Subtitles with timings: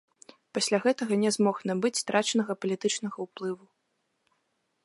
[0.57, 3.65] Пасля гэтага не змог набыць страчанага палітычнага ўплыву.